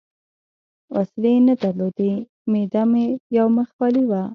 وسلې 0.95 1.33
نه 1.47 1.53
درلودې، 1.63 2.11
معده 2.51 2.83
مې 2.91 3.05
یو 3.37 3.47
مخ 3.55 3.67
خالي 3.77 4.03
وه. 4.09 4.21